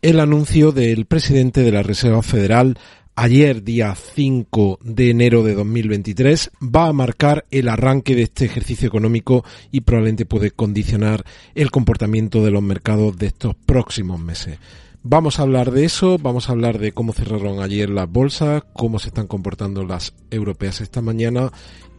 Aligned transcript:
El 0.00 0.20
anuncio 0.20 0.70
del 0.70 1.06
presidente 1.06 1.62
de 1.62 1.72
la 1.72 1.82
Reserva 1.82 2.22
Federal 2.22 2.78
ayer, 3.18 3.64
día 3.64 3.96
5 3.96 4.78
de 4.80 5.10
enero 5.10 5.42
de 5.42 5.54
2023, 5.54 6.52
va 6.62 6.86
a 6.86 6.92
marcar 6.92 7.46
el 7.50 7.68
arranque 7.68 8.14
de 8.14 8.22
este 8.22 8.44
ejercicio 8.44 8.86
económico 8.86 9.44
y 9.72 9.80
probablemente 9.80 10.24
puede 10.24 10.52
condicionar 10.52 11.24
el 11.56 11.72
comportamiento 11.72 12.44
de 12.44 12.52
los 12.52 12.62
mercados 12.62 13.16
de 13.18 13.26
estos 13.26 13.56
próximos 13.56 14.20
meses. 14.20 14.60
Vamos 15.02 15.38
a 15.38 15.42
hablar 15.42 15.72
de 15.72 15.84
eso, 15.84 16.18
vamos 16.18 16.48
a 16.48 16.52
hablar 16.52 16.78
de 16.78 16.92
cómo 16.92 17.12
cerraron 17.12 17.60
ayer 17.60 17.90
las 17.90 18.08
bolsas, 18.08 18.62
cómo 18.72 19.00
se 19.00 19.08
están 19.08 19.26
comportando 19.26 19.84
las 19.84 20.14
europeas 20.30 20.80
esta 20.80 21.00
mañana 21.00 21.50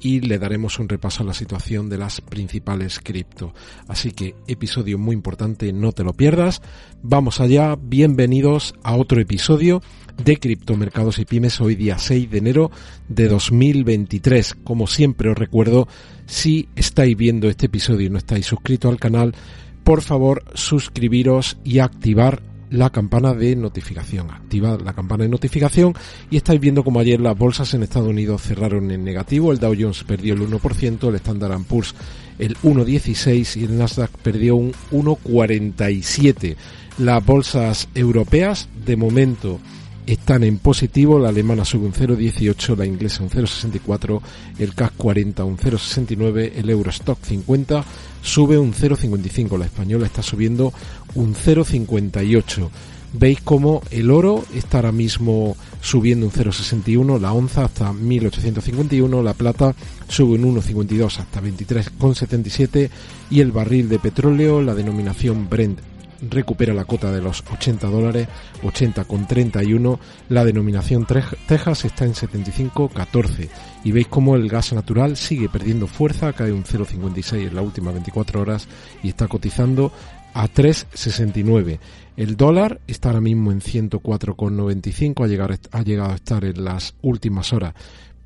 y 0.01 0.21
le 0.21 0.37
daremos 0.37 0.79
un 0.79 0.87
repaso 0.87 1.23
a 1.23 1.25
la 1.25 1.33
situación 1.33 1.89
de 1.89 1.97
las 1.97 2.21
principales 2.21 2.99
cripto. 2.99 3.53
Así 3.87 4.11
que 4.11 4.35
episodio 4.47 4.97
muy 4.97 5.15
importante, 5.15 5.73
no 5.73 5.91
te 5.91 6.03
lo 6.03 6.13
pierdas. 6.13 6.61
Vamos 7.01 7.41
allá, 7.41 7.75
bienvenidos 7.81 8.73
a 8.83 8.95
otro 8.95 9.19
episodio 9.19 9.81
de 10.23 10.37
Criptomercados 10.37 11.19
y 11.19 11.25
Pymes 11.25 11.59
hoy 11.61 11.75
día 11.75 11.97
6 11.97 12.29
de 12.29 12.37
enero 12.37 12.71
de 13.07 13.27
2023. 13.27 14.55
Como 14.63 14.87
siempre 14.87 15.29
os 15.29 15.37
recuerdo, 15.37 15.87
si 16.25 16.69
estáis 16.75 17.15
viendo 17.15 17.49
este 17.49 17.67
episodio 17.67 18.07
y 18.07 18.09
no 18.09 18.17
estáis 18.17 18.45
suscritos 18.45 18.91
al 18.91 18.99
canal, 18.99 19.33
por 19.83 20.01
favor 20.01 20.43
suscribiros 20.53 21.57
y 21.63 21.79
activar 21.79 22.41
la 22.69 22.91
campana 22.91 23.33
de 23.33 23.55
notificación. 23.55 24.29
Activad 24.29 24.81
la 24.81 24.93
campana 24.93 25.23
de 25.23 25.29
notificación 25.29 25.93
y 26.29 26.37
estáis 26.37 26.59
viendo 26.59 26.83
como 26.83 26.99
ayer 26.99 27.19
las 27.19 27.37
bolsas 27.37 27.73
en 27.73 27.83
Estados 27.83 28.09
Unidos 28.09 28.41
cerraron 28.41 28.91
en 28.91 29.03
negativo. 29.03 29.51
El 29.51 29.59
Dow 29.59 29.75
Jones 29.77 30.03
perdió 30.03 30.33
el 30.33 30.41
1%, 30.41 31.09
el 31.09 31.15
Standard 31.15 31.63
Poor's 31.63 31.95
el 32.37 32.55
1,16 32.57 33.57
y 33.57 33.63
el 33.65 33.77
Nasdaq 33.77 34.11
perdió 34.19 34.55
un 34.55 34.71
1,47. 34.91 36.55
Las 36.99 37.25
bolsas 37.25 37.89
europeas 37.95 38.69
de 38.85 38.95
momento 38.95 39.59
están 40.05 40.43
en 40.43 40.57
positivo, 40.57 41.19
la 41.19 41.29
alemana 41.29 41.65
sube 41.65 41.85
un 41.85 41.93
0,18, 41.93 42.75
la 42.75 42.85
inglesa 42.85 43.23
un 43.23 43.29
0,64, 43.29 44.21
el 44.59 44.73
CAC 44.73 44.93
40 44.97 45.43
un 45.43 45.57
0,69, 45.57 46.53
el 46.55 46.69
Eurostock 46.69 47.23
50 47.23 47.85
sube 48.21 48.57
un 48.57 48.73
0,55, 48.73 49.57
la 49.57 49.65
española 49.65 50.05
está 50.05 50.21
subiendo 50.21 50.73
un 51.15 51.35
0,58. 51.35 52.69
Veis 53.11 53.41
como 53.41 53.81
el 53.89 54.11
oro 54.11 54.45
está 54.53 54.77
ahora 54.77 54.91
mismo 54.91 55.57
subiendo 55.81 56.27
un 56.27 56.31
0,61, 56.31 57.19
la 57.19 57.33
onza 57.33 57.65
hasta 57.65 57.91
1851, 57.91 59.23
la 59.23 59.33
plata 59.33 59.73
sube 60.07 60.35
un 60.35 60.55
1,52 60.55 61.19
hasta 61.19 61.41
23,77 61.41 62.89
y 63.31 63.39
el 63.41 63.51
barril 63.51 63.89
de 63.89 63.97
petróleo, 63.97 64.61
la 64.61 64.75
denominación 64.75 65.49
Brent 65.49 65.79
recupera 66.21 66.73
la 66.73 66.85
cota 66.85 67.11
de 67.11 67.21
los 67.21 67.43
80 67.51 67.87
dólares, 67.87 68.27
80,31. 68.63 69.99
La 70.29 70.43
denominación 70.43 71.05
Texas 71.05 71.85
está 71.85 72.05
en 72.05 72.13
75,14. 72.13 73.49
Y 73.83 73.91
veis 73.91 74.07
cómo 74.07 74.35
el 74.35 74.49
gas 74.49 74.73
natural 74.73 75.17
sigue 75.17 75.49
perdiendo 75.49 75.87
fuerza, 75.87 76.33
cae 76.33 76.51
un 76.51 76.63
0,56 76.63 77.47
en 77.47 77.55
las 77.55 77.63
últimas 77.63 77.93
24 77.93 78.41
horas 78.41 78.67
y 79.03 79.09
está 79.09 79.27
cotizando 79.27 79.91
a 80.33 80.47
3,69. 80.47 81.79
El 82.17 82.35
dólar 82.35 82.81
está 82.87 83.09
ahora 83.09 83.21
mismo 83.21 83.51
en 83.51 83.61
104,95, 83.61 85.23
ha, 85.23 85.77
ha 85.77 85.81
llegado 85.83 86.11
a 86.11 86.15
estar 86.15 86.43
en 86.43 86.63
las 86.63 86.95
últimas 87.01 87.53
horas 87.53 87.73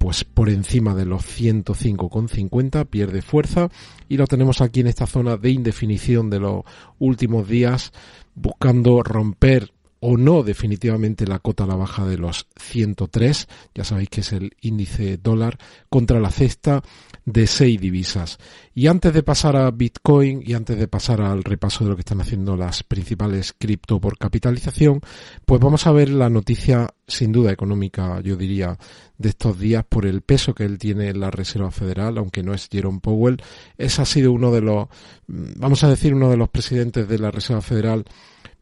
pues 0.03 0.25
por 0.25 0.49
encima 0.49 0.93
de 0.93 1.05
los 1.05 1.23
105,50, 1.23 2.87
pierde 2.87 3.21
fuerza. 3.21 3.69
Y 4.09 4.17
lo 4.17 4.27
tenemos 4.27 4.59
aquí 4.59 4.81
en 4.81 4.87
esta 4.87 5.07
zona 5.07 5.37
de 5.37 5.49
indefinición 5.49 6.29
de 6.29 6.41
los 6.41 6.63
últimos 6.99 7.47
días, 7.47 7.93
buscando 8.35 9.01
romper 9.01 9.71
o 10.05 10.17
no 10.17 10.43
definitivamente 10.43 11.25
la 11.25 11.39
cota 11.39 11.63
a 11.63 11.67
la 11.67 11.77
baja 11.77 12.05
de 12.05 12.17
los 12.17 12.45
103, 12.57 13.47
ya 13.73 13.85
sabéis 13.85 14.09
que 14.09 14.19
es 14.19 14.33
el 14.33 14.53
índice 14.59 15.15
dólar, 15.15 15.57
contra 15.87 16.19
la 16.19 16.29
cesta 16.29 16.83
de 17.23 17.47
seis 17.47 17.79
divisas. 17.79 18.37
Y 18.75 18.87
antes 18.87 19.13
de 19.13 19.23
pasar 19.23 19.55
a 19.55 19.71
Bitcoin 19.71 20.43
y 20.45 20.55
antes 20.55 20.77
de 20.77 20.89
pasar 20.89 21.21
al 21.21 21.45
repaso 21.45 21.85
de 21.85 21.91
lo 21.91 21.95
que 21.95 22.01
están 22.01 22.19
haciendo 22.19 22.57
las 22.57 22.83
principales 22.83 23.53
cripto 23.57 24.01
por 24.01 24.17
capitalización, 24.17 24.99
pues 25.45 25.61
vamos 25.61 25.87
a 25.87 25.93
ver 25.93 26.09
la 26.09 26.29
noticia 26.29 26.93
sin 27.07 27.31
duda 27.31 27.53
económica, 27.53 28.19
yo 28.19 28.35
diría, 28.35 28.77
de 29.17 29.29
estos 29.29 29.57
días 29.57 29.85
por 29.87 30.05
el 30.05 30.21
peso 30.21 30.53
que 30.53 30.65
él 30.65 30.79
tiene 30.79 31.07
en 31.07 31.21
la 31.21 31.31
Reserva 31.31 31.71
Federal, 31.71 32.17
aunque 32.17 32.43
no 32.43 32.53
es 32.53 32.67
Jerome 32.69 32.99
Powell. 32.99 33.41
Ese 33.77 34.01
ha 34.01 34.05
sido 34.05 34.33
uno 34.33 34.51
de 34.51 34.59
los, 34.59 34.89
vamos 35.27 35.81
a 35.85 35.89
decir, 35.89 36.13
uno 36.13 36.29
de 36.29 36.35
los 36.35 36.49
presidentes 36.49 37.07
de 37.07 37.19
la 37.19 37.31
Reserva 37.31 37.61
Federal 37.61 38.03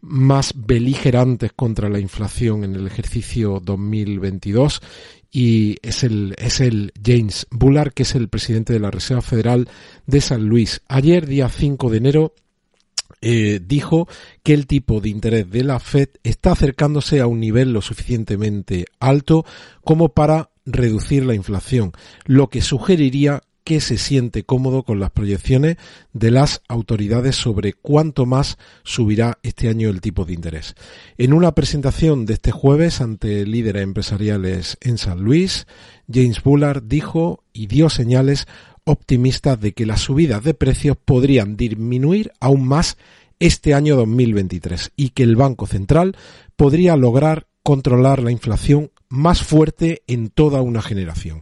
más 0.01 0.53
beligerantes 0.55 1.53
contra 1.53 1.89
la 1.89 1.99
inflación 1.99 2.63
en 2.63 2.75
el 2.75 2.87
ejercicio 2.87 3.61
2022 3.63 4.81
y 5.31 5.77
es 5.81 6.03
el, 6.03 6.35
es 6.37 6.59
el 6.59 6.91
James 7.03 7.47
Bullard, 7.51 7.93
que 7.93 8.03
es 8.03 8.15
el 8.15 8.27
presidente 8.27 8.73
de 8.73 8.79
la 8.79 8.91
Reserva 8.91 9.21
Federal 9.21 9.69
de 10.05 10.21
San 10.21 10.45
Luis. 10.45 10.81
Ayer, 10.87 11.25
día 11.25 11.47
5 11.47 11.89
de 11.89 11.97
enero, 11.97 12.33
eh, 13.21 13.61
dijo 13.63 14.07
que 14.43 14.53
el 14.53 14.67
tipo 14.67 14.99
de 14.99 15.09
interés 15.09 15.49
de 15.49 15.63
la 15.63 15.79
Fed 15.79 16.09
está 16.23 16.53
acercándose 16.53 17.19
a 17.21 17.27
un 17.27 17.39
nivel 17.39 17.71
lo 17.71 17.81
suficientemente 17.81 18.85
alto 18.99 19.45
como 19.83 20.09
para 20.09 20.49
reducir 20.65 21.25
la 21.25 21.35
inflación, 21.35 21.91
lo 22.25 22.49
que 22.49 22.61
sugeriría 22.61 23.43
que 23.63 23.81
se 23.81 23.97
siente 23.97 24.43
cómodo 24.43 24.83
con 24.83 24.99
las 24.99 25.11
proyecciones 25.11 25.77
de 26.13 26.31
las 26.31 26.61
autoridades 26.67 27.35
sobre 27.35 27.73
cuánto 27.73 28.25
más 28.25 28.57
subirá 28.83 29.39
este 29.43 29.69
año 29.69 29.89
el 29.89 30.01
tipo 30.01 30.25
de 30.25 30.33
interés. 30.33 30.75
En 31.17 31.33
una 31.33 31.53
presentación 31.53 32.25
de 32.25 32.33
este 32.33 32.51
jueves 32.51 33.01
ante 33.01 33.45
líderes 33.45 33.83
empresariales 33.83 34.77
en 34.81 34.97
San 34.97 35.21
Luis, 35.21 35.67
James 36.11 36.41
Bullard 36.43 36.83
dijo 36.83 37.43
y 37.53 37.67
dio 37.67 37.89
señales 37.89 38.47
optimistas 38.83 39.59
de 39.59 39.73
que 39.73 39.85
las 39.85 40.01
subidas 40.01 40.43
de 40.43 40.53
precios 40.53 40.97
podrían 40.97 41.55
disminuir 41.55 42.31
aún 42.39 42.67
más 42.67 42.97
este 43.39 43.73
año 43.73 43.95
2023 43.95 44.91
y 44.95 45.09
que 45.09 45.23
el 45.23 45.35
Banco 45.35 45.67
Central 45.67 46.15
podría 46.55 46.95
lograr 46.95 47.47
controlar 47.63 48.21
la 48.21 48.31
inflación 48.31 48.91
más 49.11 49.43
fuerte 49.43 50.01
en 50.07 50.29
toda 50.29 50.61
una 50.61 50.81
generación. 50.81 51.41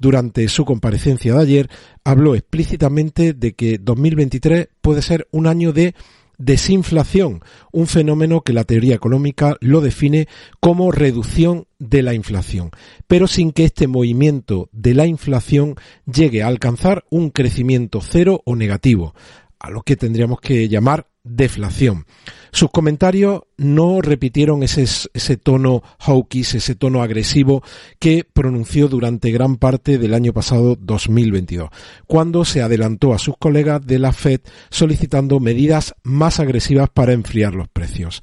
Durante 0.00 0.48
su 0.48 0.64
comparecencia 0.64 1.34
de 1.34 1.42
ayer 1.42 1.70
habló 2.02 2.34
explícitamente 2.34 3.34
de 3.34 3.52
que 3.52 3.78
2023 3.78 4.68
puede 4.80 5.02
ser 5.02 5.28
un 5.30 5.46
año 5.46 5.72
de 5.72 5.94
desinflación, 6.38 7.42
un 7.70 7.86
fenómeno 7.86 8.40
que 8.40 8.54
la 8.54 8.64
teoría 8.64 8.94
económica 8.94 9.56
lo 9.60 9.82
define 9.82 10.26
como 10.58 10.90
reducción 10.90 11.66
de 11.78 12.02
la 12.02 12.14
inflación, 12.14 12.70
pero 13.06 13.26
sin 13.26 13.52
que 13.52 13.64
este 13.64 13.86
movimiento 13.86 14.70
de 14.72 14.94
la 14.94 15.06
inflación 15.06 15.74
llegue 16.10 16.42
a 16.42 16.46
alcanzar 16.46 17.04
un 17.10 17.28
crecimiento 17.28 18.00
cero 18.00 18.40
o 18.46 18.56
negativo, 18.56 19.14
a 19.58 19.68
lo 19.68 19.82
que 19.82 19.96
tendríamos 19.96 20.40
que 20.40 20.66
llamar 20.68 21.09
deflación. 21.22 22.06
Sus 22.52 22.70
comentarios 22.70 23.42
no 23.56 24.00
repitieron 24.00 24.62
ese, 24.62 24.84
ese 25.12 25.36
tono 25.36 25.82
hawkish, 25.98 26.56
ese 26.56 26.74
tono 26.74 27.02
agresivo 27.02 27.62
que 27.98 28.24
pronunció 28.24 28.88
durante 28.88 29.30
gran 29.30 29.56
parte 29.56 29.98
del 29.98 30.14
año 30.14 30.32
pasado 30.32 30.76
2022, 30.80 31.70
cuando 32.06 32.44
se 32.44 32.62
adelantó 32.62 33.12
a 33.12 33.18
sus 33.18 33.36
colegas 33.36 33.86
de 33.86 33.98
la 33.98 34.12
Fed 34.12 34.40
solicitando 34.70 35.40
medidas 35.40 35.94
más 36.02 36.40
agresivas 36.40 36.88
para 36.90 37.12
enfriar 37.12 37.54
los 37.54 37.68
precios. 37.68 38.22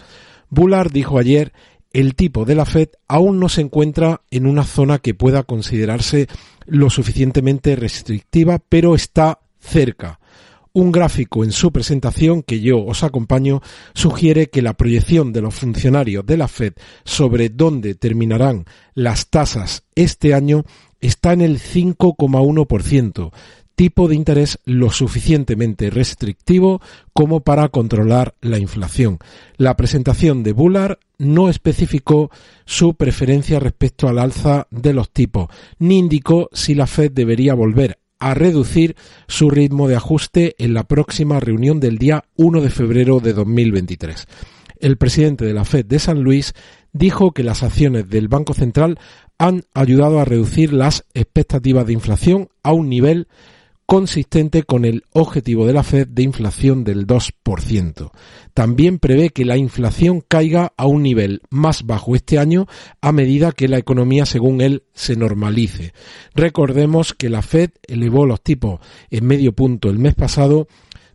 Bullard 0.50 0.92
dijo 0.92 1.20
ayer 1.20 1.54
el 1.94 2.16
tipo 2.16 2.46
de 2.46 2.56
la 2.56 2.66
Fed 2.66 2.90
aún 3.08 3.40
no 3.40 3.50
se 3.50 3.62
encuentra 3.62 4.22
en 4.30 4.46
una 4.46 4.64
zona 4.64 5.00
que 5.00 5.14
pueda 5.14 5.44
considerarse 5.44 6.28
lo 6.66 6.90
suficientemente 6.90 7.76
restrictiva, 7.76 8.60
pero 8.60 8.94
está 8.94 9.40
cerca. 9.60 10.20
Un 10.78 10.92
gráfico 10.92 11.44
en 11.44 11.52
su 11.52 11.72
presentación 11.72 12.44
que 12.44 12.60
yo 12.60 12.86
os 12.86 13.02
acompaño 13.04 13.64
sugiere 13.96 14.52
que 14.52 14.62
la 14.62 14.76
proyección 14.76 15.34
de 15.34 15.42
los 15.42 15.56
funcionarios 15.56 16.24
de 16.24 16.38
la 16.38 16.48
Fed 16.48 16.74
sobre 17.04 17.50
dónde 17.50 17.96
terminarán 17.96 18.66
las 18.94 19.32
tasas 19.32 19.86
este 19.96 20.36
año 20.36 20.66
está 21.02 21.34
en 21.34 21.42
el 21.42 21.58
5,1%, 21.58 23.32
tipo 23.74 24.08
de 24.08 24.14
interés 24.14 24.60
lo 24.66 24.92
suficientemente 24.92 25.90
restrictivo 25.90 26.80
como 27.12 27.40
para 27.40 27.70
controlar 27.70 28.36
la 28.40 28.60
inflación. 28.60 29.18
La 29.56 29.76
presentación 29.76 30.44
de 30.44 30.54
Bullard 30.54 31.00
no 31.18 31.50
especificó 31.50 32.30
su 32.66 32.94
preferencia 32.94 33.60
respecto 33.60 34.08
al 34.08 34.20
alza 34.20 34.68
de 34.70 34.94
los 34.94 35.10
tipos, 35.10 35.48
ni 35.80 35.98
indicó 35.98 36.50
si 36.54 36.76
la 36.76 36.86
Fed 36.86 37.14
debería 37.14 37.56
volver 37.56 37.98
a 38.19 38.34
reducir 38.34 38.96
su 39.28 39.50
ritmo 39.50 39.88
de 39.88 39.96
ajuste 39.96 40.56
en 40.58 40.74
la 40.74 40.84
próxima 40.84 41.40
reunión 41.40 41.80
del 41.80 41.98
día 41.98 42.25
1 42.36 42.62
de 42.62 42.69
febrero 42.69 43.19
de 43.19 43.34
2023. 43.34 44.25
El 44.80 44.98
presidente 44.98 45.46
de 45.46 45.54
la 45.54 45.66
Fed 45.66 45.86
de 45.86 46.00
San 46.00 46.22
Luis 46.22 46.54
dijo 46.94 47.31
que 47.31 47.44
las 47.44 47.64
acciones 47.64 48.10
del 48.10 48.28
Banco 48.28 48.54
Central 48.54 49.00
han 49.38 49.64
ayudado 49.74 50.19
a 50.19 50.25
reducir 50.25 50.74
las 50.74 51.06
expectativas 51.14 51.86
de 51.86 51.94
inflación 51.94 52.50
a 52.64 52.72
un 52.72 52.90
nivel 52.90 53.28
consistente 53.88 54.63
con 54.63 54.84
el 54.84 55.06
objetivo 55.13 55.66
de 55.66 55.72
la 55.72 55.81
Fed 55.81 56.10
de 56.10 56.22
inflación 56.22 56.84
del 56.84 57.07
2%. 57.07 58.12
También 58.54 59.00
prevé 59.00 59.30
que 59.30 59.45
la 59.45 59.56
inflación 59.56 60.22
caiga 60.28 60.74
a 60.75 60.86
un 60.86 61.04
nivel 61.04 61.42
más 61.50 61.84
bajo 61.86 62.13
este 62.13 62.38
año 62.38 62.68
a 63.00 63.13
medida 63.13 63.54
que 63.54 63.69
la 63.69 63.78
economía, 63.78 64.25
según 64.25 64.60
él, 64.60 64.84
se 64.94 65.16
normalice. 65.16 65.94
Recordemos 66.36 67.13
que 67.13 67.30
la 67.30 67.42
Fed 67.42 67.72
elevó 67.88 68.25
los 68.25 68.42
tipos 68.42 68.81
en 69.10 69.25
medio 69.25 69.54
punto 69.54 69.90
el 69.90 70.00
mes 70.00 70.16
pasado 70.16 70.68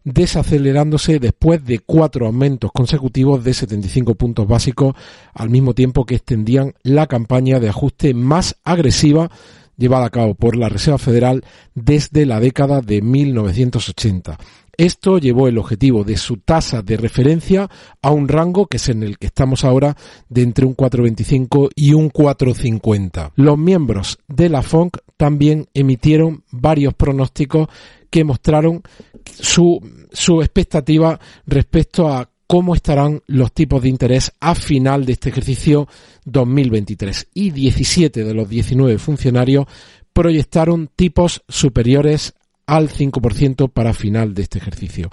desacelerándose 0.05 1.19
después 1.19 1.65
de 1.65 1.79
cuatro 1.79 2.27
aumentos 2.27 2.73
consecutivos 2.73 3.45
de 3.45 3.55
75 3.55 4.15
puntos 4.15 4.49
básicos, 4.49 4.95
al 5.35 5.51
mismo 5.51 5.75
tiempo 5.75 6.07
que 6.07 6.17
extendían 6.17 6.75
la 6.83 7.07
campaña 7.07 7.61
de 7.61 7.69
ajuste 7.69 8.15
más 8.15 8.57
agresiva 8.65 9.31
llevada 9.77 10.07
a 10.07 10.11
cabo 10.11 10.35
por 10.35 10.57
la 10.57 10.69
Reserva 10.69 10.99
Federal 10.99 11.45
desde 11.75 12.27
la 12.27 12.41
década 12.41 12.81
de 12.81 13.03
1980. 13.03 14.39
Esto 14.79 15.19
llevó 15.19 15.49
el 15.49 15.59
objetivo 15.59 16.03
de 16.03 16.17
su 16.17 16.39
tasa 16.39 16.81
de 16.81 16.97
referencia 16.97 17.69
a 18.01 18.11
un 18.11 18.27
rango 18.27 18.67
que 18.67 18.79
es 18.79 18.89
en 18.89 19.03
el 19.03 19.19
que 19.19 19.27
estamos 19.27 19.65
ahora 19.65 19.97
de 20.31 20.43
entre 20.43 20.65
un 20.65 20.75
4,25 20.75 21.71
y 21.77 21.93
un 21.93 22.11
4,50. 22.11 23.33
Los 23.37 23.59
miembros 23.59 24.19
de 24.29 24.49
la 24.49 24.63
FONC 24.63 24.99
también 25.19 25.69
emitieron 25.75 26.45
varios 26.51 26.95
pronósticos 26.95 27.69
que 28.09 28.25
mostraron 28.25 28.83
su, 29.25 29.81
su 30.11 30.41
expectativa 30.41 31.21
respecto 31.47 32.09
a 32.09 32.32
cómo 32.53 32.75
estarán 32.75 33.23
los 33.29 33.51
tipos 33.55 33.81
de 33.81 33.89
interés 33.89 34.31
a 34.39 34.55
final 34.55 35.07
de 35.07 35.13
este 35.13 35.31
ejercicio 35.31 35.89
2023. 36.27 37.29
Y 37.33 37.51
17 37.51 38.25
de 38.25 38.35
los 38.35 38.47
19 38.47 38.99
funcionarios 38.99 39.65
proyectaron 40.13 40.91
tipos 40.95 41.43
superiores 41.49 42.35
al 42.67 42.91
5% 42.91 43.73
para 43.73 43.95
final 43.95 44.35
de 44.35 44.43
este 44.43 44.59
ejercicio. 44.59 45.09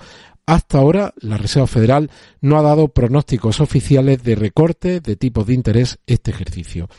Hasta 0.46 0.80
ahora, 0.80 1.14
la 1.22 1.38
Reserva 1.38 1.68
Federal 1.68 2.12
no 2.42 2.60
ha 2.60 2.62
dado 2.62 2.90
pronósticos 2.90 3.62
oficiales 3.62 4.22
de 4.22 4.36
recorte 4.36 5.00
de 5.00 5.16
tipos 5.16 5.48
de 5.48 5.54
interés 5.54 5.98
este 6.08 6.32
ejercicio. 6.32 6.90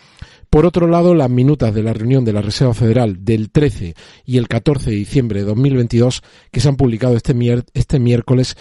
Por 0.48 0.64
otro 0.64 0.86
lado, 0.86 1.14
las 1.14 1.28
minutas 1.28 1.74
de 1.74 1.82
la 1.82 1.92
reunión 1.92 2.24
de 2.24 2.32
la 2.32 2.40
Reserva 2.40 2.72
Federal 2.72 3.26
del 3.26 3.50
13 3.50 3.94
y 4.24 4.38
el 4.38 4.48
14 4.48 4.88
de 4.88 4.96
diciembre 4.96 5.40
de 5.40 5.46
2022, 5.46 6.22
que 6.50 6.60
se 6.60 6.68
han 6.68 6.76
publicado 6.76 7.14
este, 7.14 7.34
este 7.74 8.00
miércoles, 8.00 8.56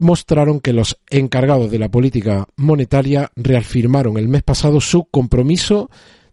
mostraron 0.00 0.60
que 0.60 0.72
los 0.72 0.98
encargados 1.10 1.70
de 1.70 1.78
la 1.78 1.90
política 1.90 2.46
monetaria 2.56 3.30
reafirmaron 3.36 4.18
el 4.18 4.28
mes 4.28 4.42
pasado 4.42 4.80
su 4.80 5.04
compromiso 5.04 5.90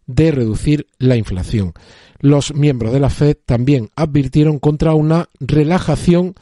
de 0.08 0.32
reducir 0.32 0.88
la 0.98 1.18
inflación. 1.18 1.74
Los 2.20 2.56
miembros 2.56 2.94
de 2.94 3.00
la 3.00 3.12
Fed 3.12 3.38
también 3.46 3.90
advirtieron 3.96 4.58
contra 4.58 4.96
una 4.96 5.30
relajación 5.40 6.34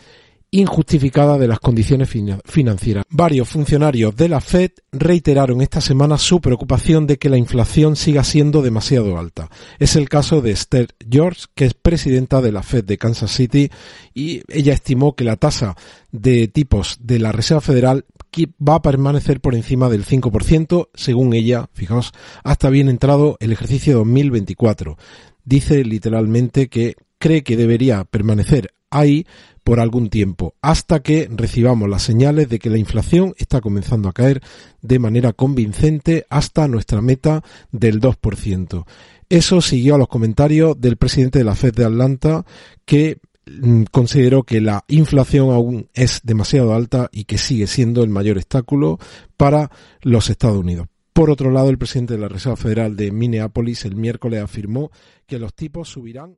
injustificada 0.59 1.37
de 1.37 1.47
las 1.47 1.59
condiciones 1.59 2.09
financieras. 2.45 3.05
Varios 3.09 3.49
funcionarios 3.49 4.15
de 4.15 4.29
la 4.29 4.41
Fed 4.41 4.71
reiteraron 4.91 5.61
esta 5.61 5.81
semana 5.81 6.17
su 6.17 6.39
preocupación 6.39 7.07
de 7.07 7.17
que 7.17 7.29
la 7.29 7.37
inflación 7.37 7.95
siga 7.95 8.23
siendo 8.23 8.61
demasiado 8.61 9.17
alta. 9.17 9.49
Es 9.79 9.95
el 9.95 10.07
caso 10.07 10.41
de 10.41 10.51
Esther 10.51 10.87
George, 11.09 11.45
que 11.55 11.65
es 11.65 11.73
presidenta 11.73 12.41
de 12.41 12.51
la 12.51 12.63
Fed 12.63 12.85
de 12.85 12.97
Kansas 12.97 13.31
City, 13.31 13.69
y 14.13 14.41
ella 14.47 14.73
estimó 14.73 15.15
que 15.15 15.25
la 15.25 15.35
tasa 15.35 15.75
de 16.11 16.47
tipos 16.47 16.99
de 17.01 17.19
la 17.19 17.31
Reserva 17.31 17.61
Federal 17.61 18.05
va 18.43 18.75
a 18.75 18.81
permanecer 18.81 19.39
por 19.39 19.55
encima 19.55 19.89
del 19.89 20.05
5%, 20.05 20.89
según 20.93 21.33
ella, 21.33 21.69
fijaos, 21.73 22.11
hasta 22.43 22.69
bien 22.69 22.89
entrado 22.89 23.37
el 23.39 23.51
ejercicio 23.51 23.97
2024. 23.97 24.97
Dice 25.43 25.83
literalmente 25.83 26.67
que 26.69 26.95
cree 27.25 27.41
que 27.41 27.57
debería 27.57 28.03
permanecer 28.03 28.75
ahí 28.91 29.25
por 29.63 29.79
algún 29.79 30.11
tiempo, 30.11 30.53
hasta 30.61 30.99
que 30.99 31.27
recibamos 31.31 31.89
las 31.89 32.03
señales 32.03 32.49
de 32.49 32.59
que 32.59 32.69
la 32.69 32.77
inflación 32.77 33.33
está 33.39 33.61
comenzando 33.61 34.07
a 34.07 34.13
caer 34.13 34.43
de 34.83 34.99
manera 34.99 35.33
convincente 35.33 36.27
hasta 36.29 36.67
nuestra 36.67 37.01
meta 37.01 37.43
del 37.71 37.99
2%. 37.99 38.85
Eso 39.27 39.59
siguió 39.61 39.95
a 39.95 39.97
los 39.97 40.07
comentarios 40.07 40.79
del 40.79 40.97
presidente 40.97 41.39
de 41.39 41.45
la 41.45 41.55
Fed 41.55 41.73
de 41.73 41.85
Atlanta, 41.85 42.45
que 42.85 43.17
mm, 43.47 43.85
consideró 43.85 44.43
que 44.43 44.61
la 44.61 44.83
inflación 44.87 45.49
aún 45.49 45.89
es 45.95 46.21
demasiado 46.23 46.75
alta 46.75 47.09
y 47.11 47.23
que 47.23 47.39
sigue 47.39 47.65
siendo 47.65 48.03
el 48.03 48.11
mayor 48.11 48.37
obstáculo 48.37 48.99
para 49.35 49.71
los 50.03 50.29
Estados 50.29 50.59
Unidos. 50.59 50.89
Por 51.11 51.31
otro 51.31 51.49
lado, 51.49 51.71
el 51.71 51.79
presidente 51.79 52.13
de 52.13 52.19
la 52.19 52.27
Reserva 52.27 52.55
Federal 52.55 52.95
de 52.95 53.11
Minneapolis 53.11 53.83
el 53.85 53.95
miércoles 53.95 54.43
afirmó 54.43 54.91
que 55.25 55.39
los 55.39 55.55
tipos 55.55 55.89
subirán 55.89 56.37